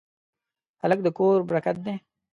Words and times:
هلک 0.81 0.99
د 1.03 1.07
کور 1.17 1.37
برکت 1.49 1.77
دی. 1.85 1.95